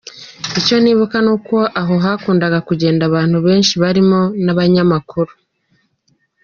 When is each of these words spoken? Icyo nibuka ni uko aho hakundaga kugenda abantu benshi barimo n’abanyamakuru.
Icyo 0.59 0.75
nibuka 0.79 1.17
ni 1.25 1.31
uko 1.35 1.57
aho 1.81 1.93
hakundaga 2.05 2.59
kugenda 2.67 3.01
abantu 3.09 3.37
benshi 3.45 3.73
barimo 3.83 4.19
n’abanyamakuru. 4.43 5.31